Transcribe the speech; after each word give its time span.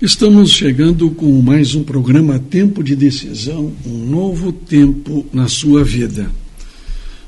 Estamos 0.00 0.50
chegando 0.50 1.10
com 1.10 1.40
mais 1.40 1.74
um 1.74 1.82
programa 1.82 2.38
Tempo 2.38 2.84
de 2.84 2.94
Decisão, 2.94 3.72
um 3.86 3.96
novo 3.96 4.52
tempo 4.52 5.24
na 5.32 5.48
sua 5.48 5.82
vida. 5.82 6.30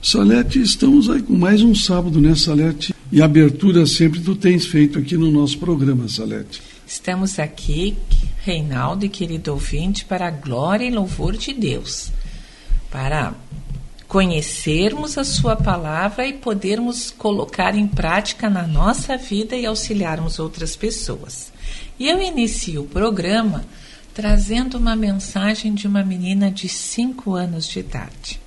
Salete, 0.03 0.61
estamos 0.61 1.09
aí 1.09 1.23
com 1.23 1.35
mais 1.35 1.63
um 1.63 1.75
sábado, 1.75 2.21
né, 2.21 2.35
Salete? 2.35 2.95
E 3.11 3.23
abertura 3.23 3.87
sempre 3.87 4.21
tu 4.21 4.37
tens 4.37 4.67
feito 4.67 4.99
aqui 4.99 5.17
no 5.17 5.31
nosso 5.31 5.57
programa, 5.57 6.11
Salete. 6.11 6.61
Estamos 6.87 7.39
aqui, 7.39 7.97
Reinaldo 8.45 9.07
e 9.07 9.09
querido 9.09 9.51
ouvinte, 9.51 10.05
para 10.05 10.27
a 10.29 10.31
glória 10.31 10.85
e 10.85 10.91
louvor 10.91 11.39
de 11.39 11.55
Deus, 11.55 12.13
para 12.91 13.33
conhecermos 14.09 15.19
a 15.19 15.25
Sua 15.25 15.55
palavra 15.55 16.27
e 16.27 16.33
podermos 16.33 17.11
colocar 17.11 17.77
em 17.77 17.87
prática 17.87 18.49
na 18.49 18.67
nossa 18.67 19.19
vida 19.19 19.55
e 19.55 19.67
auxiliarmos 19.67 20.39
outras 20.39 20.75
pessoas. 20.75 21.53
E 21.99 22.09
eu 22.09 22.21
inicio 22.21 22.83
o 22.83 22.87
programa 22.87 23.65
trazendo 24.15 24.79
uma 24.79 24.97
mensagem 24.97 25.75
de 25.75 25.87
uma 25.87 26.03
menina 26.03 26.51
de 26.51 26.69
5 26.69 27.35
anos 27.35 27.69
de 27.69 27.81
idade. 27.81 28.41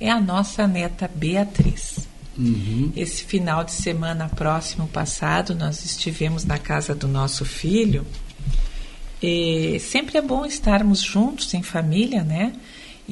É 0.00 0.10
a 0.10 0.18
nossa 0.18 0.66
neta 0.66 1.08
Beatriz. 1.14 2.08
Uhum. 2.36 2.90
Esse 2.96 3.22
final 3.22 3.62
de 3.62 3.72
semana 3.72 4.30
próximo 4.30 4.88
passado, 4.88 5.54
nós 5.54 5.84
estivemos 5.84 6.44
na 6.44 6.58
casa 6.58 6.94
do 6.94 7.06
nosso 7.06 7.44
filho. 7.44 8.06
E 9.22 9.78
sempre 9.78 10.16
é 10.16 10.22
bom 10.22 10.46
estarmos 10.46 11.02
juntos 11.02 11.52
em 11.52 11.62
família, 11.62 12.24
né? 12.24 12.54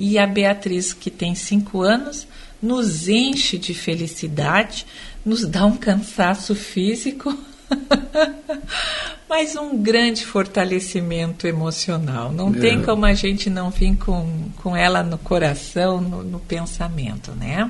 E 0.01 0.17
a 0.17 0.27
Beatriz, 0.27 0.93
que 0.93 1.11
tem 1.11 1.35
cinco 1.35 1.83
anos, 1.83 2.25
nos 2.63 3.09
enche 3.09 3.59
de 3.59 3.75
felicidade, 3.75 4.87
nos 5.25 5.45
dá 5.45 5.67
um 5.67 5.77
cansaço 5.77 6.55
físico, 6.55 7.37
mas 9.29 9.57
um 9.57 9.77
grande 9.77 10.25
fortalecimento 10.25 11.49
emocional. 11.49 12.31
Não 12.31 12.51
é. 12.51 12.59
tem 12.61 12.83
como 12.83 13.05
a 13.05 13.13
gente 13.13 13.51
não 13.51 13.71
vir 13.71 13.97
com, 13.97 14.49
com 14.59 14.77
ela 14.77 15.03
no 15.03 15.19
coração, 15.19 16.01
no, 16.01 16.23
no 16.23 16.39
pensamento, 16.39 17.33
né? 17.33 17.69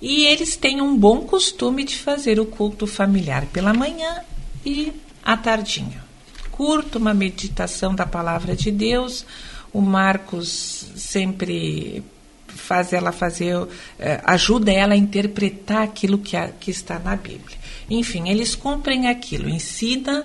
E 0.00 0.26
eles 0.26 0.56
têm 0.56 0.82
um 0.82 0.96
bom 0.96 1.20
costume 1.20 1.84
de 1.84 1.96
fazer 1.96 2.40
o 2.40 2.46
culto 2.46 2.88
familiar 2.88 3.46
pela 3.46 3.72
manhã 3.72 4.22
e 4.66 4.92
à 5.24 5.36
tardinha. 5.36 6.02
Curto 6.50 6.98
uma 6.98 7.14
meditação 7.14 7.94
da 7.94 8.04
palavra 8.04 8.56
de 8.56 8.72
Deus. 8.72 9.24
O 9.72 9.80
Marcos 9.80 10.86
sempre 10.96 12.02
faz 12.48 12.92
ela 12.92 13.12
fazer, 13.12 13.56
eh, 13.98 14.20
ajuda 14.24 14.70
ela 14.70 14.94
a 14.94 14.96
interpretar 14.96 15.82
aquilo 15.82 16.18
que, 16.18 16.36
a, 16.36 16.48
que 16.48 16.70
está 16.70 16.98
na 16.98 17.16
Bíblia. 17.16 17.56
Enfim, 17.88 18.28
eles 18.28 18.54
cumprem 18.54 19.08
aquilo, 19.08 19.48
ensina 19.48 20.24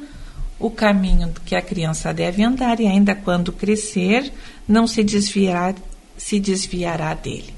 o 0.59 0.69
caminho 0.69 1.33
que 1.45 1.55
a 1.55 1.61
criança 1.61 2.13
deve 2.13 2.43
andar 2.43 2.79
e 2.79 2.87
ainda 2.87 3.15
quando 3.15 3.51
crescer 3.51 4.31
não 4.67 4.87
se 4.87 5.03
desviará, 5.03 5.75
se 6.17 6.39
desviará 6.39 7.13
dele. 7.13 7.53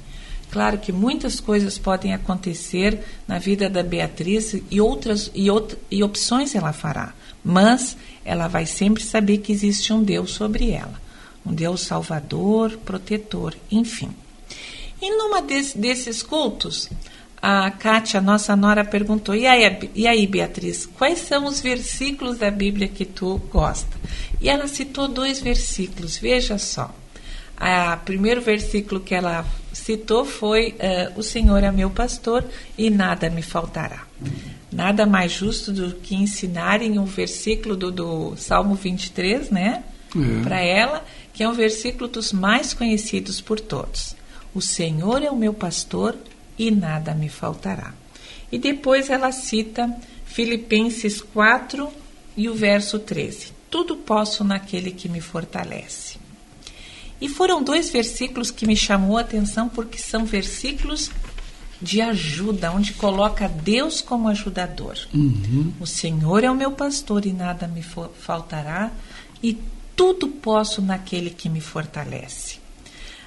Claro 0.50 0.78
que 0.78 0.90
muitas 0.90 1.38
coisas 1.38 1.78
podem 1.78 2.12
acontecer 2.12 2.98
na 3.26 3.38
vida 3.38 3.70
da 3.70 3.82
Beatriz 3.82 4.60
e 4.70 4.80
outras 4.80 5.30
e, 5.34 5.46
e 5.90 6.02
opções 6.02 6.54
ela 6.54 6.72
fará, 6.72 7.14
mas 7.44 7.96
ela 8.24 8.48
vai 8.48 8.66
sempre 8.66 9.02
saber 9.02 9.38
que 9.38 9.52
existe 9.52 9.92
um 9.92 10.02
Deus 10.02 10.32
sobre 10.32 10.70
ela, 10.70 11.00
um 11.44 11.52
Deus 11.52 11.82
salvador, 11.82 12.78
protetor, 12.84 13.54
enfim. 13.70 14.10
E 15.00 15.10
numa 15.16 15.40
des, 15.40 15.72
desses 15.72 16.22
cultos, 16.22 16.90
a 17.40 17.70
Kátia, 17.70 18.20
nossa 18.20 18.54
nora, 18.54 18.84
perguntou: 18.84 19.34
e 19.34 19.46
aí, 19.46 19.90
e 19.94 20.06
aí, 20.06 20.26
Beatriz, 20.26 20.84
quais 20.86 21.20
são 21.20 21.46
os 21.46 21.60
versículos 21.60 22.36
da 22.36 22.50
Bíblia 22.50 22.86
que 22.88 23.04
tu 23.04 23.40
gosta? 23.50 23.96
E 24.40 24.48
ela 24.48 24.68
citou 24.68 25.08
dois 25.08 25.40
versículos, 25.40 26.18
veja 26.18 26.58
só. 26.58 26.94
O 27.60 27.96
primeiro 28.04 28.40
versículo 28.40 29.00
que 29.00 29.14
ela 29.14 29.44
citou 29.72 30.24
foi: 30.24 30.74
uh, 30.74 31.18
O 31.18 31.22
Senhor 31.22 31.62
é 31.62 31.70
meu 31.70 31.90
pastor 31.90 32.44
e 32.76 32.90
nada 32.90 33.30
me 33.30 33.42
faltará. 33.42 34.04
Nada 34.72 35.04
mais 35.04 35.32
justo 35.32 35.72
do 35.72 35.94
que 35.94 36.14
ensinarem 36.14 36.98
um 36.98 37.04
versículo 37.04 37.76
do, 37.76 37.90
do 37.90 38.36
Salmo 38.36 38.74
23, 38.74 39.50
né? 39.50 39.82
É. 40.16 40.42
Para 40.42 40.60
ela, 40.60 41.04
que 41.40 41.44
é 41.44 41.48
um 41.48 41.54
versículo 41.54 42.06
dos 42.06 42.34
mais 42.34 42.74
conhecidos 42.74 43.40
por 43.40 43.58
todos. 43.58 44.14
O 44.54 44.60
Senhor 44.60 45.22
é 45.22 45.30
o 45.30 45.36
meu 45.36 45.54
pastor 45.54 46.14
e 46.58 46.70
nada 46.70 47.14
me 47.14 47.30
faltará. 47.30 47.94
E 48.52 48.58
depois 48.58 49.08
ela 49.08 49.32
cita 49.32 49.90
Filipenses 50.26 51.22
4 51.22 51.90
e 52.36 52.46
o 52.46 52.54
verso 52.54 52.98
13. 52.98 53.54
Tudo 53.70 53.96
posso 53.96 54.44
naquele 54.44 54.90
que 54.90 55.08
me 55.08 55.22
fortalece. 55.22 56.18
E 57.18 57.26
foram 57.26 57.62
dois 57.62 57.88
versículos 57.88 58.50
que 58.50 58.66
me 58.66 58.76
chamou 58.76 59.16
a 59.16 59.22
atenção 59.22 59.66
porque 59.66 59.96
são 59.96 60.26
versículos 60.26 61.10
de 61.80 62.02
ajuda, 62.02 62.70
onde 62.70 62.92
coloca 62.92 63.48
Deus 63.48 64.02
como 64.02 64.28
ajudador. 64.28 64.98
Uhum. 65.14 65.72
O 65.80 65.86
Senhor 65.86 66.44
é 66.44 66.50
o 66.50 66.54
meu 66.54 66.72
pastor 66.72 67.24
e 67.24 67.32
nada 67.32 67.66
me 67.66 67.82
faltará, 67.82 68.92
e 69.42 69.56
tudo 69.96 70.28
posso 70.28 70.80
naquele 70.80 71.30
que 71.30 71.48
me 71.48 71.60
fortalece. 71.60 72.58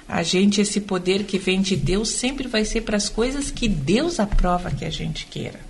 A 0.08 0.22
gente, 0.22 0.60
esse 0.60 0.80
poder 0.80 1.24
que 1.24 1.38
vem 1.38 1.62
de 1.62 1.76
Deus, 1.76 2.10
sempre 2.10 2.46
vai 2.46 2.64
ser 2.64 2.82
para 2.82 2.96
as 2.96 3.08
coisas 3.08 3.50
que 3.50 3.68
Deus 3.68 4.20
aprova 4.20 4.70
que 4.70 4.84
a 4.84 4.90
gente 4.90 5.26
queira. 5.26 5.60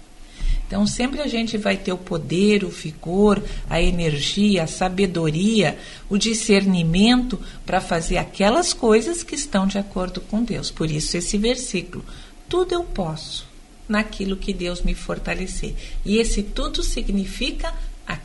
Então, 0.66 0.86
sempre 0.86 1.20
a 1.20 1.28
gente 1.28 1.56
vai 1.56 1.76
ter 1.76 1.92
o 1.92 1.98
poder, 1.98 2.64
o 2.64 2.68
vigor, 2.68 3.42
a 3.68 3.80
energia, 3.80 4.64
a 4.64 4.66
sabedoria, 4.66 5.78
o 6.08 6.16
discernimento 6.16 7.38
para 7.66 7.80
fazer 7.80 8.16
aquelas 8.16 8.72
coisas 8.72 9.22
que 9.22 9.34
estão 9.34 9.66
de 9.66 9.78
acordo 9.78 10.20
com 10.22 10.42
Deus. 10.42 10.70
Por 10.70 10.90
isso, 10.90 11.16
esse 11.16 11.36
versículo: 11.36 12.04
tudo 12.48 12.72
eu 12.72 12.82
posso 12.82 13.46
naquilo 13.88 14.36
que 14.36 14.52
Deus 14.52 14.80
me 14.80 14.94
fortalecer. 14.94 15.74
E 16.04 16.16
esse 16.16 16.42
tudo 16.42 16.82
significa 16.82 17.72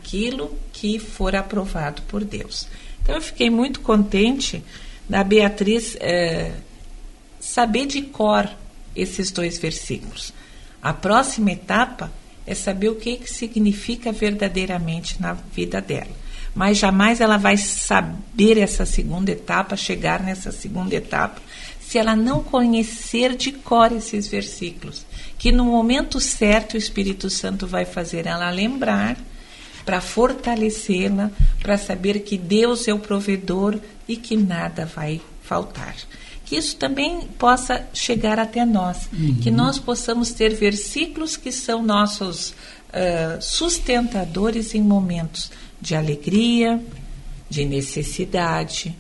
aquilo 0.10 0.58
que 0.74 0.98
for 0.98 1.36
aprovado 1.36 2.02
por 2.04 2.24
Deus. 2.24 2.68
Então, 3.02 3.16
eu 3.16 3.22
fiquei 3.22 3.50
muito 3.50 3.80
contente 3.82 4.64
da 5.08 5.24
Beatriz 5.24 5.96
é, 6.00 6.52
saber 7.40 7.86
de 7.86 8.02
cor 8.02 8.50
esses 8.96 9.30
dois 9.30 9.60
versículos. 9.60 10.34
A 10.82 10.94
próxima 10.94 11.52
etapa 11.52 12.12
é 12.46 12.56
saber 12.56 12.90
o 12.90 12.96
que, 12.96 13.18
que 13.18 13.30
significa 13.30 14.12
verdadeiramente 14.12 15.22
na 15.22 15.34
vida 15.34 15.80
dela. 15.80 16.12
Mas 16.56 16.80
jamais 16.80 17.22
ela 17.22 17.38
vai 17.38 17.58
saber 17.58 18.58
essa 18.58 18.86
segunda 18.86 19.32
etapa, 19.32 19.78
chegar 19.78 20.24
nessa 20.24 20.52
segunda 20.52 20.96
etapa, 20.96 21.40
se 21.80 22.00
ela 22.00 22.16
não 22.16 22.44
conhecer 22.44 23.36
de 23.36 23.52
cor 23.52 23.92
esses 23.92 24.28
versículos. 24.28 25.06
Que 25.38 25.52
no 25.52 25.66
momento 25.66 26.20
certo 26.20 26.74
o 26.74 26.78
Espírito 26.78 27.30
Santo 27.30 27.68
vai 27.68 27.86
fazer 27.86 28.26
ela 28.26 28.50
lembrar 28.50 29.16
para 29.90 30.02
fortalecê-la, 30.02 31.32
para 31.60 31.76
saber 31.76 32.20
que 32.20 32.38
Deus 32.38 32.88
é 32.88 32.94
o 32.94 33.00
provedor 33.00 33.80
e 34.08 34.16
que 34.16 34.38
nada 34.38 34.86
vai 34.86 35.20
faltar. 35.42 35.96
Que 36.46 36.58
isso 36.58 36.76
também 36.76 37.22
possa 37.40 37.88
chegar 37.92 38.38
até 38.38 38.64
nós, 38.64 39.10
uhum. 39.12 39.40
que 39.42 39.50
nós 39.50 39.80
possamos 39.80 40.30
ter 40.30 40.54
versículos 40.54 41.36
que 41.36 41.52
são 41.52 41.82
nossos 41.82 42.52
uh, 42.52 43.42
sustentadores 43.42 44.76
em 44.76 44.82
momentos 44.84 45.52
de 45.82 45.96
alegria, 45.96 46.80
de 47.50 47.66
necessidade, 47.66 48.96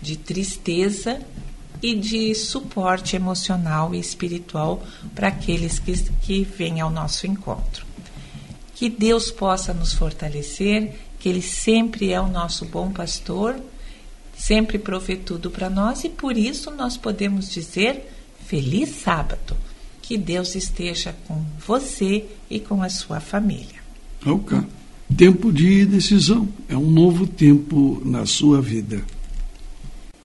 de 0.00 0.16
tristeza 0.16 1.20
e 1.82 1.94
de 1.94 2.34
suporte 2.34 3.14
emocional 3.14 3.94
e 3.94 4.00
espiritual 4.00 4.82
para 5.14 5.28
aqueles 5.28 5.78
que, 5.78 5.92
que 6.22 6.44
vêm 6.44 6.80
ao 6.80 6.88
nosso 6.88 7.26
encontro. 7.26 7.89
Que 8.80 8.88
Deus 8.88 9.30
possa 9.30 9.74
nos 9.74 9.92
fortalecer, 9.92 10.94
que 11.18 11.28
Ele 11.28 11.42
sempre 11.42 12.14
é 12.14 12.18
o 12.18 12.26
nosso 12.26 12.64
bom 12.64 12.90
pastor, 12.90 13.60
sempre 14.34 14.78
provê 14.78 15.16
tudo 15.16 15.50
para 15.50 15.68
nós 15.68 16.02
e 16.02 16.08
por 16.08 16.34
isso 16.34 16.70
nós 16.70 16.96
podemos 16.96 17.50
dizer 17.50 18.10
feliz 18.46 18.88
sábado. 18.88 19.54
Que 20.00 20.16
Deus 20.16 20.54
esteja 20.54 21.14
com 21.28 21.44
você 21.58 22.24
e 22.48 22.58
com 22.58 22.82
a 22.82 22.88
sua 22.88 23.20
família. 23.20 23.82
Ok. 24.24 24.58
Tempo 25.14 25.52
de 25.52 25.84
decisão. 25.84 26.48
É 26.66 26.74
um 26.74 26.90
novo 26.90 27.26
tempo 27.26 28.00
na 28.02 28.24
sua 28.24 28.62
vida. 28.62 29.02